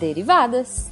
[0.00, 0.88] derivadas.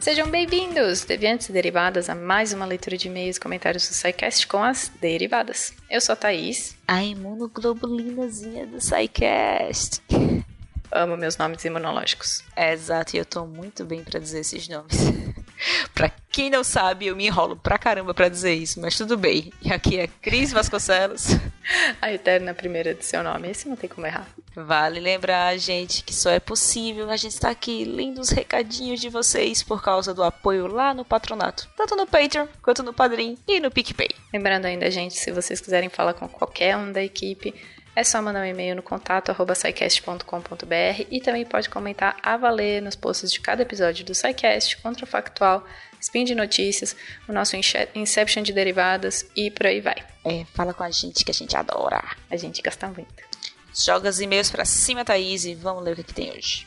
[0.00, 4.46] Sejam bem-vindos, deviantes e derivadas, a mais uma leitura de e-mails e comentários do SciCast
[4.46, 5.74] com as derivadas.
[5.90, 6.76] Eu sou a Thaís.
[6.86, 10.02] A imunoglobulinazinha do SciCast.
[10.94, 12.44] Amo meus nomes imunológicos.
[12.54, 14.96] É, exato, e eu tô muito bem para dizer esses nomes.
[15.92, 19.52] pra quem não sabe, eu me enrolo pra caramba pra dizer isso, mas tudo bem.
[19.60, 21.30] E aqui é Cris Vasconcelos.
[22.00, 24.28] A eterna primeira de seu nome, esse não tem como errar.
[24.54, 29.08] Vale lembrar, gente, que só é possível a gente estar aqui lendo os recadinhos de
[29.08, 31.68] vocês por causa do apoio lá no patronato.
[31.76, 34.10] Tanto no Patreon, quanto no Padrim e no PicPay.
[34.32, 37.52] Lembrando ainda, gente, se vocês quiserem falar com qualquer um da equipe,
[37.96, 39.54] é só mandar um e-mail no contato arroba
[41.10, 45.64] e também pode comentar a valer nos posts de cada episódio do SciCast, Contrafactual,
[46.00, 46.96] Spin de Notícias,
[47.28, 47.56] o nosso
[47.94, 49.96] Inception de Derivadas e por aí vai.
[50.24, 52.02] É, fala com a gente que a gente adora.
[52.30, 53.22] A gente gasta muito.
[53.74, 56.66] Joga os e-mails pra cima, Thaís, e vamos ler o que, que tem hoje.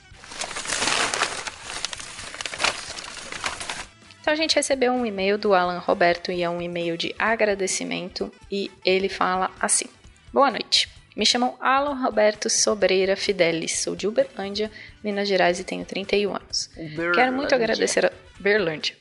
[4.22, 8.30] Então a gente recebeu um e-mail do Alan Roberto e é um e-mail de agradecimento
[8.52, 9.86] e ele fala assim:
[10.34, 10.97] Boa noite.
[11.18, 14.70] Me chamam Alan Roberto Sobreira Fidelis, sou de Uberlândia,
[15.04, 16.70] Minas Gerais e tenho 31 anos.
[16.78, 17.12] Uberlândia.
[17.14, 18.96] Quero muito agradecer a Berlândia.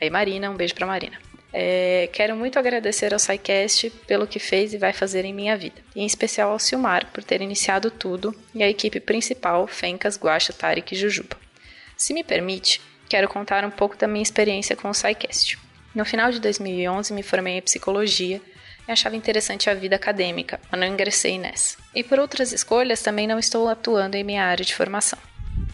[0.00, 1.16] Aí Marina, um beijo pra Marina.
[1.52, 5.80] É, quero muito agradecer ao SciCast pelo que fez e vai fazer em minha vida,
[5.94, 10.52] e em especial ao Silmar por ter iniciado tudo e a equipe principal, Fencas, Guaxa,
[10.52, 11.36] Tarek e Jujuba.
[11.96, 15.56] Se me permite, quero contar um pouco da minha experiência com o SciCast.
[15.94, 18.40] No final de 2011 me formei em psicologia
[18.90, 21.76] achava interessante a vida acadêmica, mas não ingressei nessa.
[21.94, 25.18] E por outras escolhas também não estou atuando em minha área de formação.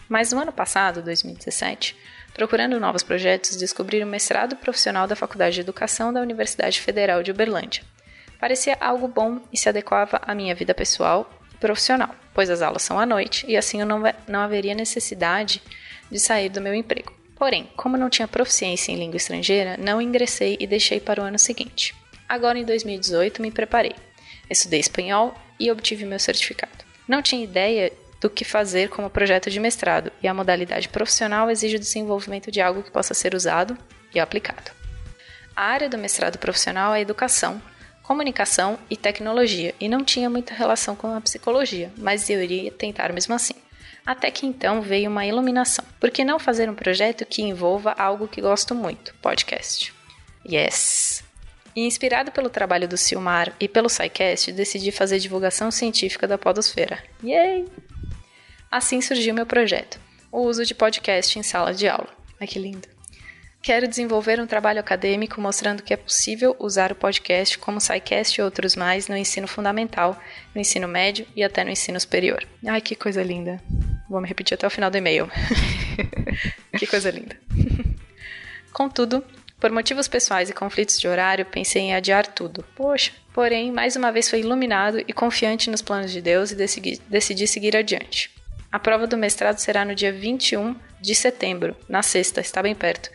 [0.09, 1.95] Mas no ano passado, 2017,
[2.33, 7.31] procurando novos projetos, descobri o mestrado profissional da Faculdade de Educação da Universidade Federal de
[7.31, 7.83] Uberlândia.
[8.39, 12.83] Parecia algo bom e se adequava à minha vida pessoal e profissional, pois as aulas
[12.83, 15.61] são à noite e assim eu não, não haveria necessidade
[16.11, 17.11] de sair do meu emprego.
[17.35, 21.37] Porém, como não tinha proficiência em língua estrangeira, não ingressei e deixei para o ano
[21.37, 21.93] seguinte.
[22.27, 23.95] Agora, em 2018, me preparei.
[24.49, 26.85] Estudei espanhol e obtive meu certificado.
[27.07, 31.75] Não tinha ideia do que fazer como projeto de mestrado, e a modalidade profissional exige
[31.75, 33.77] o desenvolvimento de algo que possa ser usado
[34.13, 34.71] e aplicado.
[35.55, 37.61] A área do mestrado profissional é educação,
[38.03, 43.13] comunicação e tecnologia, e não tinha muita relação com a psicologia, mas eu iria tentar
[43.13, 43.55] mesmo assim.
[44.05, 45.83] Até que então veio uma iluminação.
[45.99, 49.13] Por que não fazer um projeto que envolva algo que gosto muito?
[49.15, 49.93] Podcast.
[50.49, 51.26] Yes!
[51.77, 57.03] E inspirado pelo trabalho do Silmar e pelo SciCast, decidi fazer divulgação científica da podosfera.
[57.23, 57.67] Yay!
[58.71, 59.99] Assim surgiu meu projeto,
[60.31, 62.09] o uso de podcast em sala de aula.
[62.41, 62.87] Ai que lindo!
[63.61, 68.43] Quero desenvolver um trabalho acadêmico mostrando que é possível usar o podcast como SciCast e
[68.43, 70.19] outros mais no ensino fundamental,
[70.55, 72.43] no ensino médio e até no ensino superior.
[72.65, 73.61] Ai, que coisa linda!
[74.09, 75.29] Vou me repetir até o final do e-mail.
[76.75, 77.37] que coisa linda!
[78.73, 79.23] Contudo,
[79.59, 82.63] por motivos pessoais e conflitos de horário, pensei em adiar tudo.
[82.75, 87.01] Poxa, porém, mais uma vez fui iluminado e confiante nos planos de Deus e decidi,
[87.07, 88.31] decidi seguir adiante.
[88.71, 93.09] A prova do mestrado será no dia 21 de setembro, na sexta, está bem perto.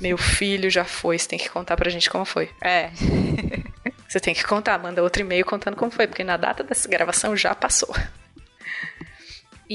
[0.00, 2.50] Meu filho já foi, você tem que contar pra gente como foi.
[2.62, 2.90] É.
[4.08, 7.36] você tem que contar, manda outro e-mail contando como foi, porque na data dessa gravação
[7.36, 7.94] já passou.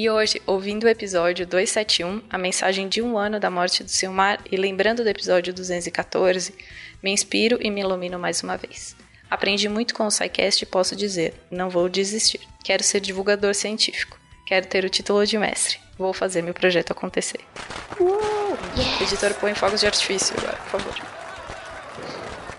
[0.01, 4.39] E hoje, ouvindo o episódio 271, a mensagem de um ano da morte do Silmar,
[4.49, 6.55] e lembrando do episódio 214,
[7.03, 8.95] me inspiro e me ilumino mais uma vez.
[9.29, 12.39] Aprendi muito com o SciCast e posso dizer, não vou desistir.
[12.63, 14.17] Quero ser divulgador científico.
[14.45, 15.77] Quero ter o título de mestre.
[15.97, 17.41] Vou fazer meu projeto acontecer.
[17.99, 19.01] Uh, yes.
[19.01, 20.95] Editor, põe fogos de artifício agora, por favor.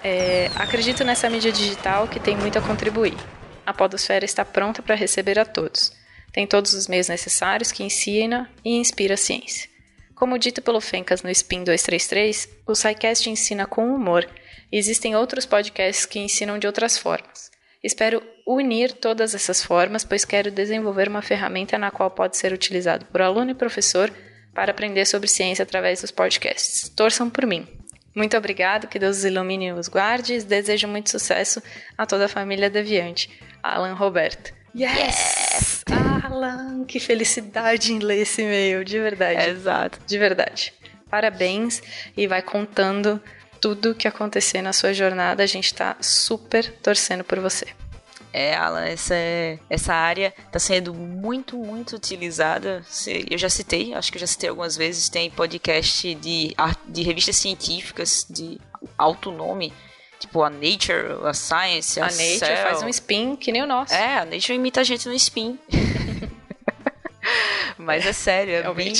[0.05, 3.17] É, acredito nessa mídia digital que tem muito a contribuir.
[3.65, 5.99] A Podosfera está pronta para receber a todos
[6.33, 9.69] tem todos os meios necessários que ensina e inspira a ciência.
[10.15, 14.29] Como dito pelo Fencas no Spin 233, o SciCast ensina com humor
[14.71, 17.51] e existem outros podcasts que ensinam de outras formas.
[17.83, 23.07] Espero unir todas essas formas, pois quero desenvolver uma ferramenta na qual pode ser utilizado
[23.07, 24.13] por aluno e professor
[24.55, 26.89] para aprender sobre ciência através dos podcasts.
[26.91, 27.67] Torçam por mim.
[28.15, 30.35] Muito obrigado, que Deus os ilumine e os guarde.
[30.35, 31.63] E desejo muito sucesso
[31.97, 33.31] a toda a família Deviante.
[33.63, 34.53] Alan Roberto.
[34.75, 34.99] Yes!
[34.99, 36.00] yes!
[36.41, 39.41] Alan, que felicidade em ler esse e-mail, de verdade.
[39.41, 39.99] É, exato.
[40.07, 40.73] De verdade.
[41.11, 41.83] Parabéns
[42.17, 43.21] e vai contando
[43.61, 45.43] tudo o que acontecer na sua jornada.
[45.43, 47.67] A gente tá super torcendo por você.
[48.33, 49.15] É, Alan, essa,
[49.69, 52.85] essa área está sendo muito, muito utilizada.
[53.29, 56.55] Eu já citei, acho que eu já citei algumas vezes, tem podcast de,
[56.87, 58.61] de revistas científicas de
[58.97, 59.73] alto nome,
[60.21, 62.57] tipo a Nature, a Science, a, a Nature Cell.
[62.59, 63.93] faz um spin que nem o nosso.
[63.93, 65.59] É, a Nature imita a gente no spin.
[67.81, 68.93] Mas é sério, é bem,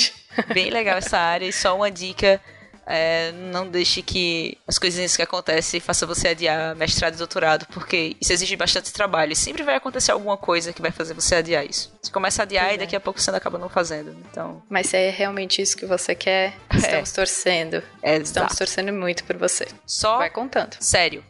[0.53, 2.41] bem legal essa área e só uma dica
[2.85, 8.17] é, não deixe que as coisinhas que acontecem façam você adiar mestrado e doutorado, porque
[8.19, 9.31] isso exige bastante trabalho.
[9.31, 11.93] E sempre vai acontecer alguma coisa que vai fazer você adiar isso.
[12.01, 12.97] Você começa a adiar pois e daqui é.
[12.97, 14.15] a pouco você acaba não fazendo.
[14.29, 14.61] Então...
[14.69, 16.53] Mas é realmente isso que você quer?
[16.73, 17.15] Estamos é.
[17.15, 17.83] torcendo.
[18.01, 19.67] É, Estamos torcendo muito por você.
[19.85, 20.17] Só.
[20.17, 20.75] Vai contando.
[20.79, 21.23] Sério.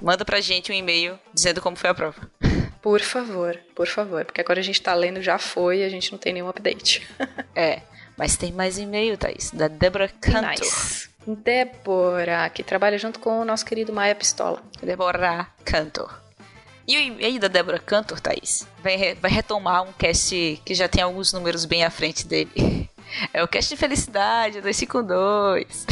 [0.00, 2.28] Manda pra gente um e-mail dizendo como foi a prova.
[2.80, 4.24] Por favor, por favor.
[4.24, 7.06] Porque agora a gente tá lendo, já foi e a gente não tem nenhum update.
[7.54, 7.82] é.
[8.16, 10.50] Mas tem mais e-mail, Thaís, da Débora Cantor.
[10.50, 11.08] Nice.
[11.26, 14.62] Débora, que trabalha junto com o nosso querido Maia Pistola.
[14.82, 16.28] Débora Cantor.
[16.86, 20.88] E o e-mail da Débora Cantor, Thaís, vai, re vai retomar um cast que já
[20.88, 22.88] tem alguns números bem à frente dele.
[23.32, 25.86] É o cast de felicidade, 252.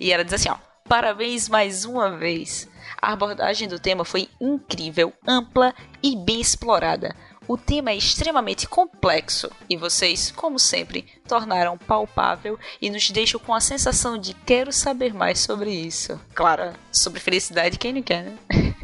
[0.00, 0.57] E ela diz assim, ó.
[0.88, 2.66] Parabéns mais uma vez.
[3.00, 7.14] A abordagem do tema foi incrível, ampla e bem explorada.
[7.46, 13.54] O tema é extremamente complexo e vocês, como sempre, tornaram palpável e nos deixam com
[13.54, 16.18] a sensação de quero saber mais sobre isso.
[16.34, 18.38] Claro, sobre felicidade, quem não quer, né?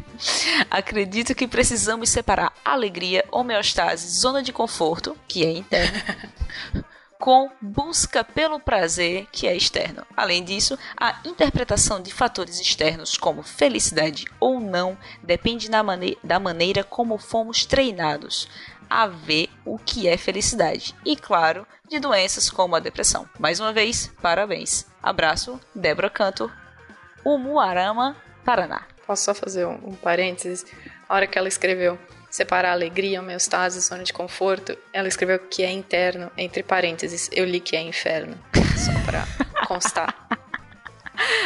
[0.69, 6.31] Acredito que precisamos separar alegria, homeostase, zona de conforto, que é interna,
[7.19, 10.05] com busca pelo prazer, que é externo.
[10.15, 16.39] Além disso, a interpretação de fatores externos, como felicidade ou não, depende da, mane da
[16.39, 18.47] maneira como fomos treinados
[18.89, 20.95] a ver o que é felicidade.
[21.03, 23.27] E, claro, de doenças como a depressão.
[23.39, 24.85] Mais uma vez, parabéns.
[25.01, 26.51] Abraço, Débora Cantor,
[27.23, 28.83] Umuarama, Paraná.
[29.05, 30.65] Posso só fazer um, um parênteses?
[31.07, 31.97] A hora que ela escreveu
[32.35, 37.29] separar alegria, homeostase, zona de conforto, ela escreveu que é interno, entre parênteses.
[37.31, 38.37] Eu li que é inferno.
[38.77, 39.25] Só pra
[39.65, 40.13] constar.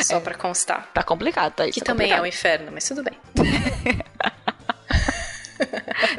[0.02, 0.20] Só é.
[0.20, 0.90] pra constar.
[0.92, 1.70] Tá complicado, tá?
[1.70, 2.18] Que tá também complicado.
[2.18, 3.14] é o um inferno, mas tudo bem.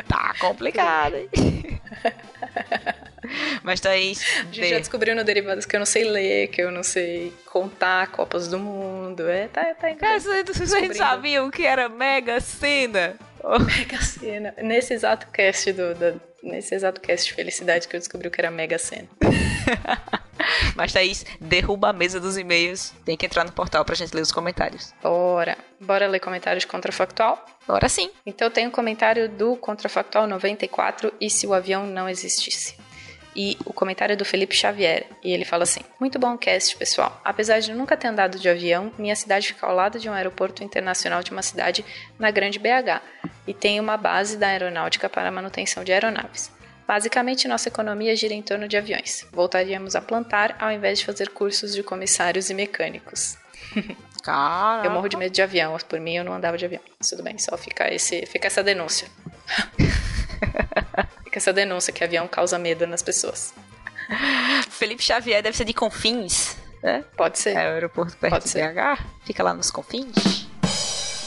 [0.07, 1.29] tá complicado, hein?
[3.63, 4.21] Mas Thaís.
[4.39, 7.33] A gente já descobriu no Derivados que eu não sei ler, que eu não sei
[7.47, 9.29] contar Copas do Mundo.
[9.29, 13.17] É, tá, tá Cara, vocês sabiam que era Mega Sena?
[13.59, 14.55] Mega Sena.
[14.59, 18.51] Nesse exato cast do, da, nesse exato cast de felicidade que eu descobri que era
[18.51, 19.09] Mega Sena.
[20.75, 22.95] Mas Thaís, derruba a mesa dos e-mails.
[23.05, 24.93] Tem que entrar no portal pra gente ler os comentários.
[25.03, 25.57] Bora.
[25.81, 27.45] Bora ler comentários de Contrafactual?
[27.67, 28.11] Bora sim.
[28.25, 32.75] Então tenho um comentário do Contrafactual 94 e se o avião não existisse
[33.35, 35.07] e o comentário do Felipe Xavier.
[35.23, 37.21] E ele fala assim: Muito bom cast, pessoal.
[37.25, 40.65] Apesar de nunca ter andado de avião, minha cidade fica ao lado de um aeroporto
[40.65, 41.85] internacional de uma cidade
[42.19, 43.01] na Grande BH
[43.47, 46.51] e tem uma base da aeronáutica para manutenção de aeronaves.
[46.87, 49.25] Basicamente, nossa economia gira em torno de aviões.
[49.33, 53.39] Voltaríamos a plantar ao invés de fazer cursos de comissários e mecânicos.
[54.25, 54.85] Caraca.
[54.89, 56.83] Eu morro de medo de avião, por mim eu não andava de avião.
[57.09, 59.09] Tudo bem, só fica, esse, fica essa denúncia.
[61.31, 63.55] Fica essa denúncia que avião causa medo nas pessoas.
[64.69, 67.05] Felipe Xavier deve ser de Confins, né?
[67.17, 67.57] Pode ser.
[67.57, 68.75] É o aeroporto perto Pode de ser.
[68.75, 69.01] BH.
[69.25, 70.49] Fica lá nos Confins.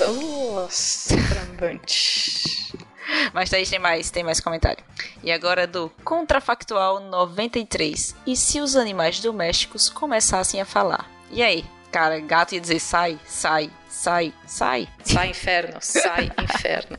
[0.02, 2.74] Nossa, trambante.
[3.32, 4.84] Mas daí tem mais, tem mais comentário.
[5.24, 8.14] E agora do Contrafactual 93.
[8.28, 11.10] E se os animais domésticos começassem a falar?
[11.32, 11.64] E aí?
[11.94, 14.90] Cara, gato ia dizer sai, sai, sai, sai.
[15.06, 16.98] Sai inferno, sai inferno.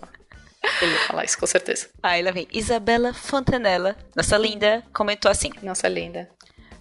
[0.80, 1.88] Ele ia falar isso, com certeza.
[2.02, 6.28] Aí lá vem Isabela Fontanella, nossa linda, comentou assim: Nossa linda.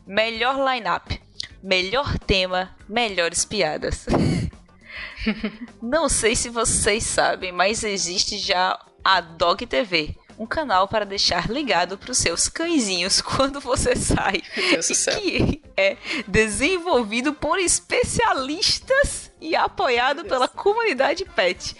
[0.06, 1.22] Melhor line-up,
[1.62, 4.06] melhor tema, melhores piadas.
[5.82, 11.50] Não sei se vocês sabem, mas existe já a Dog TV, um canal para deixar
[11.50, 14.42] ligado para os seus cãezinhos quando você sai.
[14.56, 15.20] Deus do céu.
[15.20, 15.98] Que é
[16.28, 21.76] desenvolvido por especialistas e apoiado pela comunidade pet.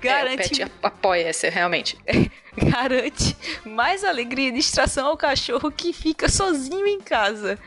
[0.00, 0.62] Garante.
[0.62, 1.98] É, pet apoia essa, realmente.
[2.56, 7.58] Garante mais alegria e distração ao cachorro que fica sozinho em casa.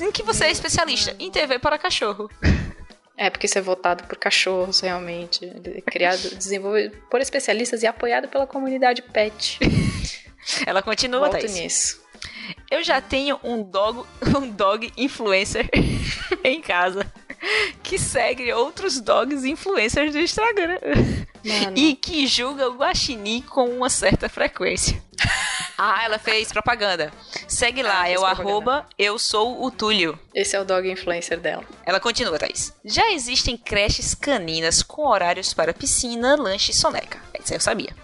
[0.00, 1.14] Em que você é especialista?
[1.18, 2.30] Em TV para cachorro.
[3.18, 5.50] É, porque isso é votado por cachorros, realmente.
[5.86, 9.58] Criado, desenvolvido por especialistas e apoiado pela comunidade pet.
[10.66, 11.54] Ela continua, Volto Thaís.
[11.54, 12.02] nisso.
[12.70, 15.66] Eu já tenho um dog, um dog influencer
[16.44, 17.10] em casa
[17.82, 20.78] que segue outros dogs influencers do Instagram.
[21.44, 21.76] Mano.
[21.76, 25.00] E que julga o guaxinim com uma certa frequência.
[25.78, 27.12] Ah, ela fez propaganda.
[27.46, 28.48] Segue lá, Ah, é o propaganda.
[28.50, 30.18] arroba eu sou o Túlio.
[30.34, 31.64] Esse é o dog influencer dela.
[31.84, 32.72] Ela continua, Thaís.
[32.84, 37.18] Já existem creches caninas com horários para piscina, lanche e soneca.
[37.38, 37.94] Isso aí eu sabia.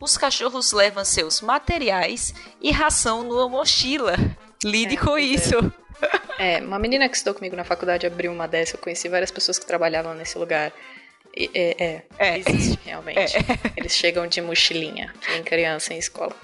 [0.00, 4.14] os cachorros levam seus materiais e ração numa mochila.
[4.62, 5.22] Lide é, com é.
[5.22, 5.54] isso.
[5.56, 5.83] É.
[6.38, 8.76] é, uma menina que estudou comigo na faculdade abriu uma dessa.
[8.76, 10.72] Eu conheci várias pessoas que trabalhavam nesse lugar.
[11.36, 13.18] É, é, é, existe, realmente.
[13.18, 13.40] É.
[13.76, 16.34] Eles chegam de mochilinha, nem criança em escola.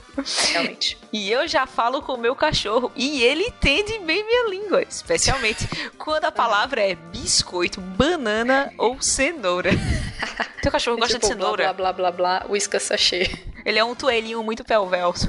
[0.53, 0.99] Realmente.
[1.13, 5.69] E eu já falo com o meu cachorro e ele entende bem minha língua, especialmente
[5.99, 9.71] quando a palavra é biscoito, banana ou cenoura.
[10.63, 11.73] Teu cachorro gosta tipo, de cenoura?
[11.73, 13.29] Blá, blá, blá, blá, whiskas sachê.
[13.65, 15.29] Ele é um toelhinho muito pelvelso.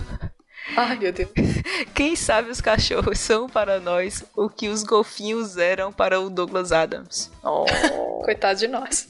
[0.75, 1.29] Ai, meu Deus.
[1.93, 6.71] Quem sabe os cachorros são para nós o que os golfinhos eram para o Douglas
[6.71, 7.31] Adams.
[7.43, 7.65] Oh.
[8.23, 9.09] Coitado de nós.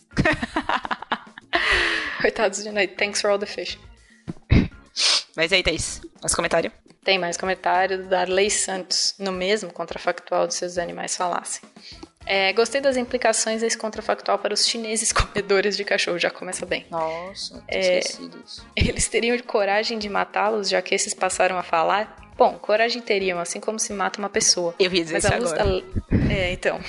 [2.22, 2.90] Coitados de nós.
[2.98, 3.78] Thanks for all the fish.
[5.36, 6.72] Mas aí, Thaís, mais comentário?
[7.04, 11.62] Tem mais comentário do Darley Santos, no mesmo contrafactual de seus animais falassem.
[12.26, 16.86] É, gostei das implicações desse contrafactual para os chineses comedores de cachorro, já começa bem.
[16.90, 18.66] Nossa, é, isso.
[18.76, 22.32] Eles teriam coragem de matá-los, já que esses passaram a falar?
[22.38, 24.74] Bom, coragem teriam, assim como se mata uma pessoa.
[24.80, 25.64] Eu ia dizer Mas isso agora.
[25.64, 26.02] Da...
[26.34, 26.80] É, então.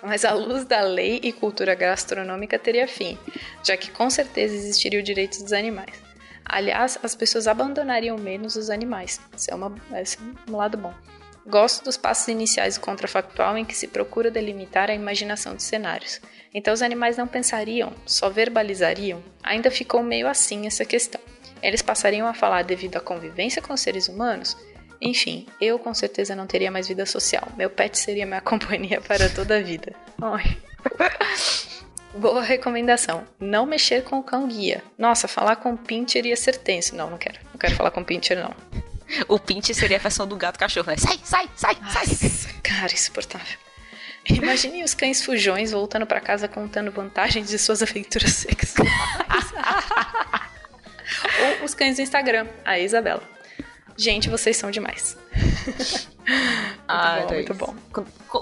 [0.00, 3.18] Mas a luz da lei e cultura gastronômica teria fim,
[3.64, 5.92] já que com certeza existiria o direito dos animais.
[6.44, 9.20] Aliás, as pessoas abandonariam menos os animais.
[9.36, 10.94] Isso é, uma, esse é um lado bom.
[11.46, 16.20] Gosto dos passos iniciais do contrafactual em que se procura delimitar a imaginação de cenários.
[16.54, 19.22] Então os animais não pensariam, só verbalizariam.
[19.42, 21.20] Ainda ficou meio assim essa questão.
[21.62, 24.56] Eles passariam a falar devido à convivência com os seres humanos?
[25.00, 27.48] Enfim, eu com certeza não teria mais vida social.
[27.56, 29.92] Meu pet seria minha companhia para toda a vida.
[30.20, 30.56] Ai.
[32.14, 33.26] Boa recomendação.
[33.40, 34.82] Não mexer com o cão guia.
[34.98, 36.94] Nossa, falar com o Pincher ia ser tenso.
[36.94, 37.40] Não, não quero.
[37.50, 38.54] Não quero falar com o Pincher, não.
[39.28, 40.96] O Pincher seria a versão do gato cachorro, né?
[40.96, 42.54] Sai, sai, sai, Nossa, sai.
[42.62, 43.58] Cara, insuportável.
[44.28, 48.92] Imagine os cães fujões voltando para casa contando vantagens de suas aventuras sexuais.
[51.60, 53.22] Ou os cães do Instagram, a Isabela.
[53.96, 55.16] Gente, vocês são demais.
[55.66, 56.08] muito
[56.88, 57.74] ah, bom, muito bom.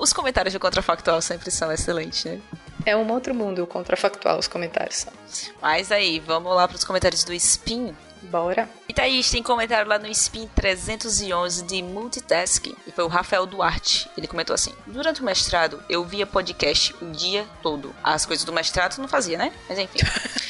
[0.01, 2.41] Os comentários do Contrafactual sempre são excelentes, né?
[2.87, 5.13] É um outro mundo o Contrafactual, os comentários são.
[5.61, 7.95] Mas aí, vamos lá para os comentários do Spin.
[8.23, 8.69] Bora.
[8.91, 12.75] E Thaís, tem comentário lá no Spin 311 de Multitasking.
[12.85, 14.11] E foi o Rafael Duarte.
[14.19, 17.95] Ele comentou assim: Durante o mestrado, eu via podcast o dia todo.
[18.03, 19.53] As coisas do mestrado não fazia, né?
[19.69, 20.01] Mas enfim.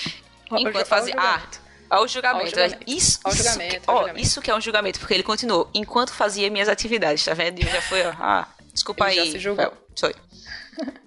[0.52, 1.14] Enquanto fazia.
[1.18, 1.42] Ah,
[1.90, 2.44] ao julgamento.
[2.44, 2.84] Ao julgamento.
[2.86, 4.26] Isso, ao julgamento, isso, ao julgamento.
[4.26, 5.68] isso que é um julgamento, porque ele continuou.
[5.74, 7.58] Enquanto fazia minhas atividades, tá vendo?
[7.58, 9.26] E já foi, ah, desculpa ele aí.
[9.26, 9.70] Já se julgou.
[9.98, 10.14] Foi.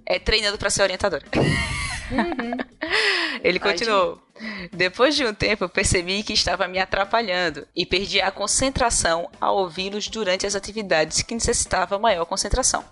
[0.05, 1.23] É treinando para ser orientadora.
[2.11, 2.57] Uhum.
[3.43, 4.21] Ele continuou.
[4.71, 10.07] Depois de um tempo, percebi que estava me atrapalhando e perdi a concentração ao ouvi-los
[10.07, 12.83] durante as atividades que necessitavam maior concentração.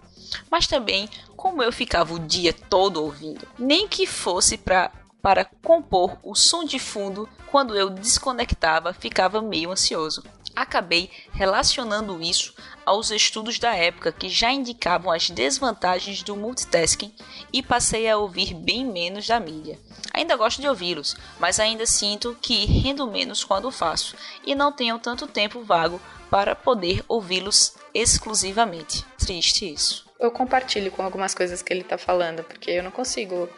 [0.49, 4.91] Mas também, como eu ficava o dia todo ouvindo, nem que fosse pra,
[5.21, 10.23] para compor o som de fundo, quando eu desconectava, ficava meio ansioso.
[10.55, 12.53] Acabei relacionando isso
[12.85, 17.13] aos estudos da época que já indicavam as desvantagens do multitasking
[17.51, 19.77] e passei a ouvir bem menos da mídia.
[20.13, 24.15] Ainda gosto de ouvi-los, mas ainda sinto que rendo menos quando faço
[24.45, 29.05] e não tenho tanto tempo vago para poder ouvi-los exclusivamente.
[29.17, 30.05] Triste isso.
[30.17, 33.49] Eu compartilho com algumas coisas que ele está falando, porque eu não consigo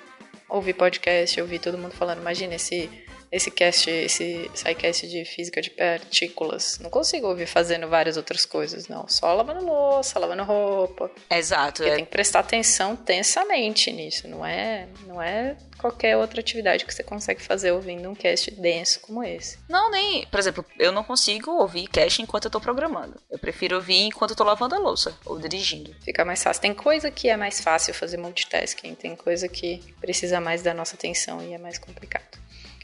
[0.49, 2.21] ouvir podcast, ouvir todo mundo falando.
[2.21, 2.89] Imagina esse
[3.33, 6.77] esse cast, esse sidecast de física de partículas.
[6.79, 9.07] Não consigo ouvir fazendo várias outras coisas, não.
[9.07, 11.09] Só lavando louça, lavando roupa.
[11.31, 11.83] Exato.
[11.83, 11.95] é.
[11.95, 14.27] tem que prestar atenção tensamente nisso.
[14.27, 18.99] Não é, não é qualquer outra atividade que você consegue fazer ouvindo um cast denso
[18.99, 19.57] como esse.
[19.67, 20.27] Não, nem.
[20.27, 23.19] Por exemplo, eu não consigo ouvir cast enquanto eu tô programando.
[23.31, 25.95] Eu prefiro ouvir enquanto eu tô lavando a louça ou dirigindo.
[26.05, 26.61] Fica mais fácil.
[26.61, 30.95] Tem coisa que é mais fácil fazer multitasking, tem coisa que precisa mais da nossa
[30.95, 32.42] atenção e é mais complicado.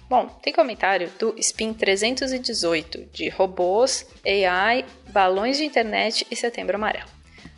[0.09, 7.07] Bom, tem comentário do Spin 318 de robôs, AI, balões de internet e setembro amarelo.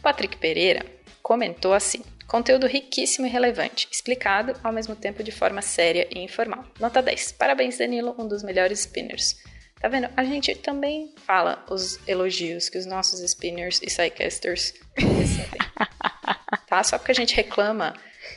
[0.02, 0.86] Patrick Pereira
[1.24, 6.66] comentou assim: Conteúdo riquíssimo e relevante, explicado ao mesmo tempo de forma séria e informal.
[6.78, 7.32] Nota 10.
[7.34, 9.38] Parabéns, Danilo, um dos melhores spinners.
[9.80, 10.10] Tá vendo?
[10.16, 15.60] A gente também fala os elogios que os nossos spinners e sidecasters recebem.
[16.68, 16.84] tá?
[16.84, 17.94] Só porque a gente reclama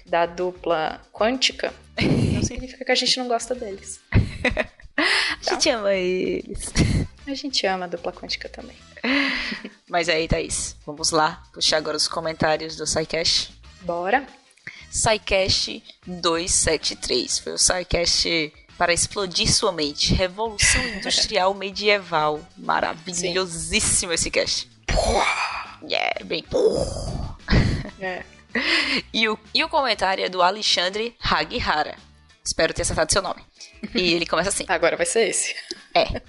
[0.07, 1.75] da dupla quântica,
[2.45, 4.01] significa que a gente não gosta deles.
[4.97, 6.73] a gente ama eles.
[7.27, 8.77] A gente ama a dupla quântica também.
[9.89, 13.53] Mas aí, Thaís, vamos lá puxar agora os comentários do SciCast.
[13.83, 14.27] Bora.
[14.91, 17.39] SciCast 273.
[17.39, 20.15] Foi o SciCast para explodir sua mente.
[20.15, 22.41] Revolução Industrial Medieval.
[22.57, 24.15] Maravilhosíssimo Sim.
[24.15, 24.69] esse cast.
[25.83, 26.45] Yeah, bem.
[28.01, 28.23] É.
[29.13, 31.97] E o, e o comentário é do Alexandre Hagihara.
[32.45, 33.43] Espero ter acertado seu nome.
[33.95, 34.65] E ele começa assim.
[34.69, 35.55] Agora vai ser esse.
[35.95, 36.23] É.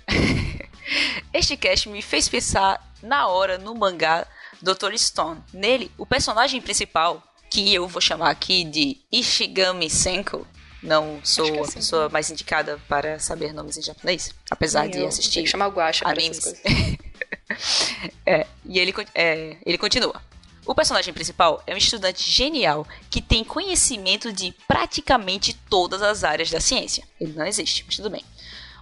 [1.33, 4.25] este cast me fez pensar na hora no mangá
[4.61, 4.97] Dr.
[4.97, 5.41] Stone.
[5.53, 10.47] Nele, o personagem principal, que eu vou chamar aqui de Ishigami Senko,
[10.81, 11.73] não sou a assim.
[11.73, 15.33] pessoa mais indicada para saber nomes em japonês, apesar Sim, de assistir.
[15.35, 16.53] Tem que chamar o Guacha animes.
[18.25, 20.21] é, e ele, é, ele continua.
[20.65, 26.49] O personagem principal é um estudante genial que tem conhecimento de praticamente todas as áreas
[26.49, 27.03] da ciência.
[27.21, 28.25] Ele não existe, mas tudo bem.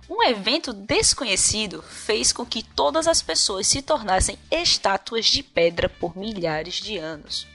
[0.09, 6.15] Um evento desconhecido fez com que todas as pessoas se tornassem estátuas de pedra por
[6.17, 7.47] milhares de anos.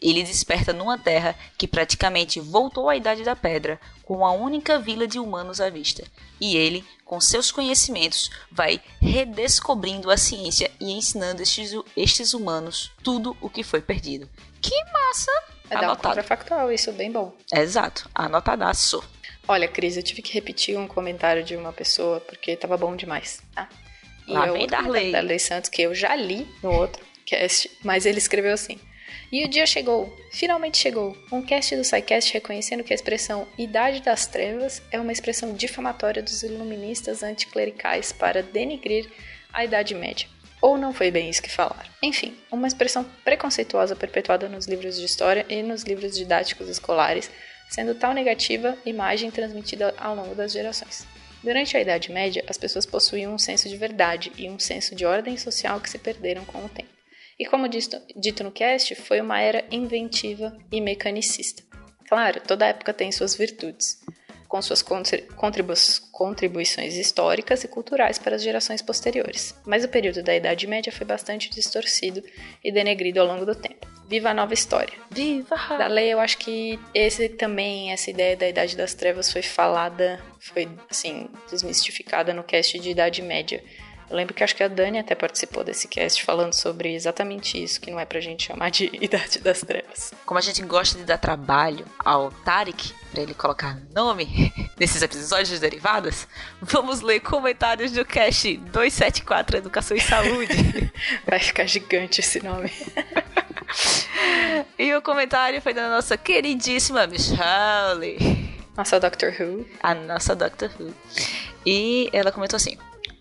[0.00, 5.06] Ele desperta numa terra que praticamente voltou à Idade da Pedra, com a única vila
[5.06, 6.04] de humanos à vista.
[6.40, 13.36] E ele, com seus conhecimentos, vai redescobrindo a ciência e ensinando estes, estes humanos tudo
[13.40, 14.28] o que foi perdido.
[14.60, 15.32] Que massa!
[15.70, 17.34] É dar um contrafactual, isso é bem bom.
[17.52, 19.02] Exato, anotadaço.
[19.46, 23.42] Olha, Cris, eu tive que repetir um comentário de uma pessoa porque tava bom demais,
[23.54, 23.68] tá?
[24.26, 25.10] E Lá vem Darley.
[25.10, 28.78] Darley Santos, que eu já li no outro cast, mas ele escreveu assim.
[29.30, 34.00] E o dia chegou, finalmente chegou, um cast do SciCast reconhecendo que a expressão Idade
[34.00, 39.06] das Trevas é uma expressão difamatória dos iluministas anticlericais para denigrir
[39.52, 40.26] a Idade Média.
[40.62, 41.90] Ou não foi bem isso que falaram.
[42.02, 47.30] Enfim, uma expressão preconceituosa perpetuada nos livros de história e nos livros didáticos escolares,
[47.68, 51.06] sendo tal negativa imagem transmitida ao longo das gerações.
[51.44, 55.04] Durante a Idade Média, as pessoas possuíam um senso de verdade e um senso de
[55.04, 56.97] ordem social que se perderam com o tempo.
[57.38, 61.62] E como dito, dito no cast, foi uma era inventiva e mecanicista.
[62.08, 64.02] Claro, toda época tem suas virtudes,
[64.48, 65.74] com suas contribu
[66.10, 69.54] contribuições históricas e culturais para as gerações posteriores.
[69.64, 72.24] Mas o período da Idade Média foi bastante distorcido
[72.64, 73.86] e denegrido ao longo do tempo.
[74.08, 74.94] Viva a nova história!
[75.10, 75.54] Viva!
[75.54, 80.18] Da lei, eu acho que esse também, essa ideia da Idade das Trevas foi falada,
[80.40, 83.62] foi assim, desmistificada no cast de Idade Média
[84.10, 87.80] eu lembro que acho que a Dani até participou desse cast falando sobre exatamente isso,
[87.80, 90.12] que não é pra gente chamar de Idade das Trevas.
[90.24, 95.60] Como a gente gosta de dar trabalho ao Tarek, para ele colocar nome nesses episódios
[95.60, 96.26] derivados,
[96.60, 100.92] vamos ler comentários do cast 274 Educação e Saúde.
[101.26, 102.72] Vai ficar gigante esse nome.
[104.78, 108.16] e o comentário foi da nossa queridíssima Michelle.
[108.76, 109.66] Nossa Doctor Who.
[109.82, 110.94] A nossa Doctor Who.
[111.66, 112.78] E ela comentou assim: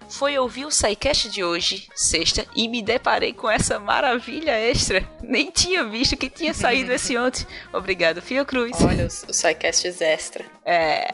[0.10, 5.08] foi ouvir o SciCast de hoje, sexta, e me deparei com essa maravilha extra.
[5.22, 7.46] Nem tinha visto que tinha saído esse ontem.
[7.74, 8.82] Obrigado, Fiocruz.
[8.82, 10.46] Olha os, os SciCasts extra.
[10.66, 11.08] É.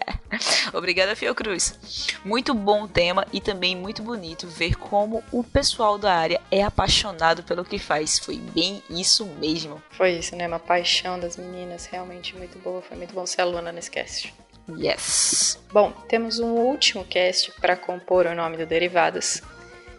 [0.73, 1.77] Obrigada, Fiocruz.
[2.23, 7.43] Muito bom tema e também muito bonito ver como o pessoal da área é apaixonado
[7.43, 8.19] pelo que faz.
[8.19, 9.81] Foi bem isso mesmo.
[9.91, 10.47] Foi isso, né?
[10.47, 12.81] Uma paixão das meninas, realmente muito boa.
[12.81, 14.33] Foi muito bom ser aluna nesse cast.
[14.69, 15.59] Yes.
[15.71, 19.41] Bom, temos um último cast para compor o nome do Derivadas,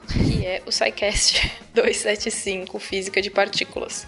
[0.08, 4.06] que é o SciCast 275, Física de Partículas.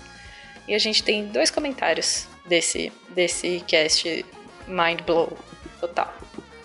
[0.67, 4.25] E a gente tem dois comentários desse, desse cast
[4.67, 5.37] Mind Blow
[5.79, 6.13] total.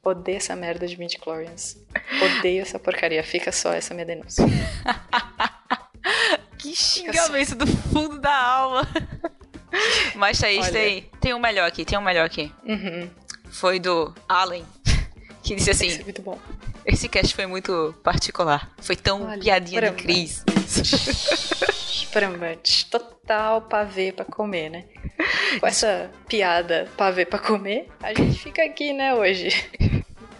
[0.03, 1.77] Odeio essa merda de midi-chlorians.
[2.21, 3.23] Odeio essa porcaria.
[3.23, 4.43] Fica só essa minha denúncia.
[6.59, 8.85] que xingamento do fundo da alma.
[10.15, 12.51] Mas Thaís, tem, tem um melhor aqui, tem um melhor aqui.
[12.63, 13.09] Uhum.
[13.49, 14.65] Foi do Allen,
[15.43, 16.37] que disse assim: Esse é muito bom.
[16.85, 18.71] Esse cast foi muito particular.
[18.81, 20.43] Foi tão Olha, piadinha de Cris.
[22.11, 22.85] Prambante.
[22.85, 24.85] Total pavê pra comer, né?
[25.59, 29.49] Com essa piada pavê pra comer, a gente fica aqui, né, hoje.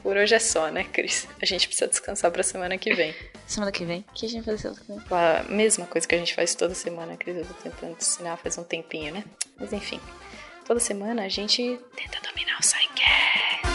[0.04, 1.28] Por hoje é só, né, Cris?
[1.42, 3.14] A gente precisa descansar pra semana que vem.
[3.48, 4.06] Semana que vem?
[4.10, 6.76] O que a gente vai fazer semana A mesma coisa que a gente faz toda
[6.76, 7.38] semana, Cris.
[7.38, 9.24] Eu tô tentando ensinar faz um tempinho, né?
[9.60, 10.00] Mas enfim.
[10.64, 13.75] Toda semana a gente tenta dominar o SciCast.